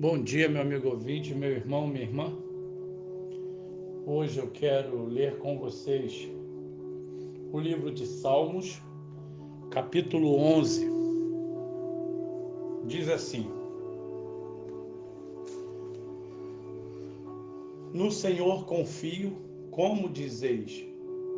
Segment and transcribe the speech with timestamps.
[0.00, 2.32] Bom dia, meu amigo ouvinte, meu irmão, minha irmã.
[4.06, 6.26] Hoje eu quero ler com vocês
[7.52, 8.80] o livro de Salmos,
[9.70, 10.90] capítulo 11.
[12.86, 13.46] Diz assim:
[17.92, 19.36] No Senhor confio,
[19.70, 20.82] como dizeis,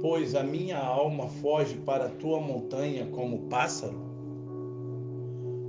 [0.01, 4.12] pois a minha alma foge para a tua montanha como pássaro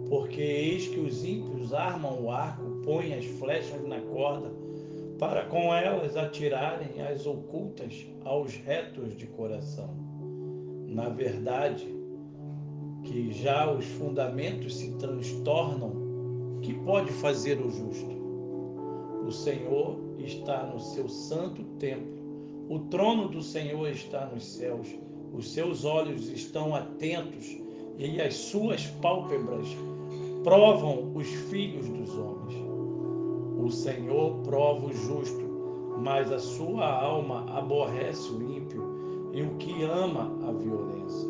[0.09, 4.51] porque eis que os ímpios armam o arco, põem as flechas na corda,
[5.17, 9.89] para com elas atirarem as ocultas aos retos de coração.
[10.87, 11.87] Na verdade,
[13.03, 15.93] que já os fundamentos se transtornam,
[16.61, 18.13] que pode fazer o justo?
[19.25, 22.13] O Senhor está no seu santo templo,
[22.69, 24.87] o trono do Senhor está nos céus,
[25.33, 27.57] os seus olhos estão atentos
[27.97, 29.67] e as suas pálpebras
[30.43, 32.53] provam os filhos dos homens.
[33.57, 35.41] O Senhor prova o justo,
[35.97, 38.83] mas a sua alma aborrece o ímpio
[39.31, 41.29] e o que ama a violência.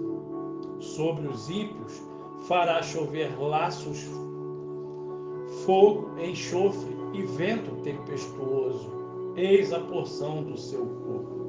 [0.80, 2.02] Sobre os ímpios
[2.48, 4.04] fará chover laços,
[5.64, 8.92] fogo, enxofre e vento tempestuoso.
[9.36, 11.44] Eis a porção do seu corpo.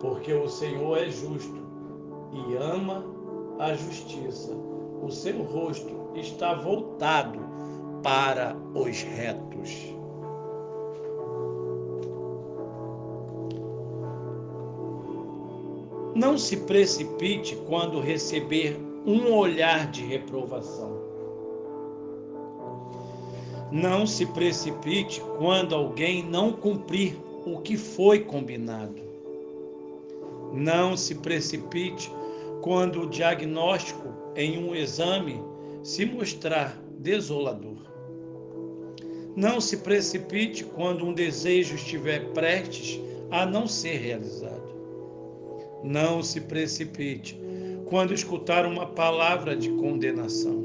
[0.00, 1.60] Porque o Senhor é justo
[2.32, 3.04] e ama
[3.58, 4.56] a justiça
[5.06, 7.38] o seu rosto está voltado
[8.02, 9.94] para os retos.
[16.12, 18.76] Não se precipite quando receber
[19.06, 20.96] um olhar de reprovação.
[23.70, 29.02] Não se precipite quando alguém não cumprir o que foi combinado.
[30.52, 32.10] Não se precipite
[32.62, 35.42] quando o diagnóstico em um exame
[35.82, 37.78] se mostrar desolador.
[39.34, 44.76] Não se precipite quando um desejo estiver prestes a não ser realizado.
[45.82, 47.38] Não se precipite
[47.86, 50.62] quando escutar uma palavra de condenação.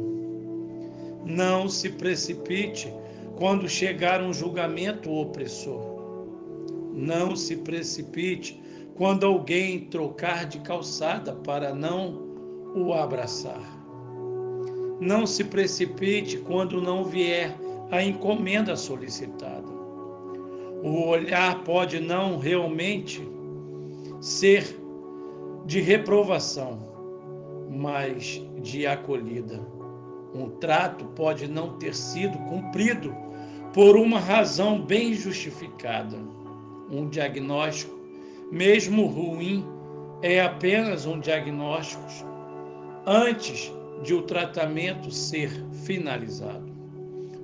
[1.26, 2.92] Não se precipite
[3.38, 5.82] quando chegar um julgamento opressor.
[6.94, 8.62] Não se precipite
[8.96, 12.31] quando alguém trocar de calçada para não
[12.76, 13.62] o abraçar.
[15.00, 17.56] Não se precipite quando não vier
[17.90, 19.68] a encomenda solicitada.
[20.84, 23.28] O olhar pode não realmente
[24.20, 24.80] ser
[25.66, 26.80] de reprovação,
[27.70, 29.60] mas de acolhida.
[30.34, 33.14] Um trato pode não ter sido cumprido
[33.74, 36.18] por uma razão bem justificada.
[36.90, 37.98] Um diagnóstico,
[38.52, 39.66] mesmo ruim,
[40.22, 42.31] é apenas um diagnóstico
[43.06, 43.72] antes
[44.04, 45.50] de o tratamento ser
[45.86, 46.72] finalizado.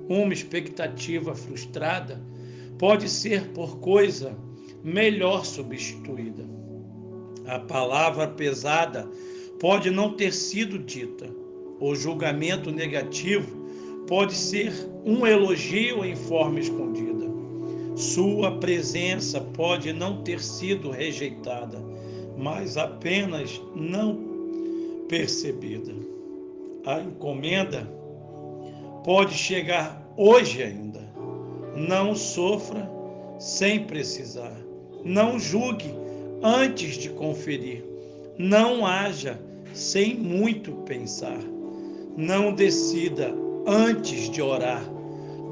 [0.08, 2.20] Uma expectativa frustrada
[2.78, 4.36] pode ser por coisa
[4.82, 6.44] melhor substituída.
[7.46, 9.08] A palavra pesada
[9.60, 11.28] pode não ter sido dita.
[11.80, 13.66] O julgamento negativo
[14.06, 14.72] pode ser
[15.04, 17.26] um elogio em forma escondida.
[17.96, 21.78] Sua presença pode não ter sido rejeitada,
[22.36, 24.27] mas apenas não
[25.08, 25.92] percebida.
[26.86, 27.88] A encomenda
[29.04, 31.00] pode chegar hoje ainda.
[31.74, 32.88] Não sofra
[33.38, 34.56] sem precisar.
[35.04, 35.94] Não julgue
[36.42, 37.84] antes de conferir.
[38.38, 39.40] Não haja
[39.74, 41.38] sem muito pensar.
[42.16, 43.34] Não decida
[43.66, 44.82] antes de orar.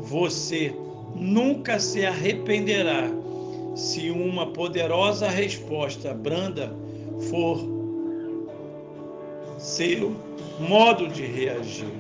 [0.00, 0.75] Você
[1.15, 3.09] nunca se arrependerá
[3.75, 6.75] se uma poderosa resposta branda
[7.31, 7.75] for
[9.66, 10.15] seu
[10.60, 11.91] modo de reagir.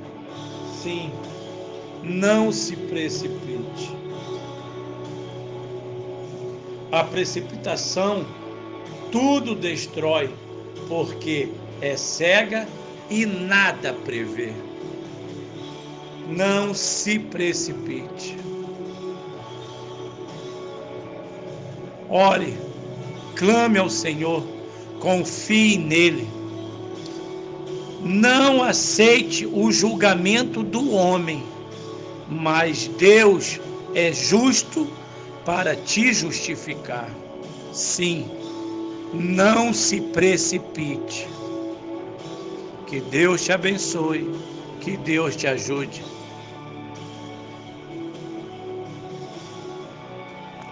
[0.80, 1.10] Sim,
[2.04, 3.90] não se precipite.
[6.92, 8.24] A precipitação
[9.10, 10.30] tudo destrói,
[10.86, 11.48] porque
[11.80, 12.68] é cega
[13.10, 14.52] e nada prevê.
[16.28, 18.36] Não se precipite.
[22.08, 22.56] Ore,
[23.34, 24.44] clame ao Senhor,
[25.00, 26.36] confie nele
[28.06, 31.42] não aceite o julgamento do homem,
[32.28, 33.60] mas Deus
[33.94, 34.86] é justo
[35.44, 37.10] para te justificar.
[37.72, 38.30] Sim,
[39.12, 41.28] não se precipite.
[42.86, 44.30] Que Deus te abençoe,
[44.80, 46.02] que Deus te ajude.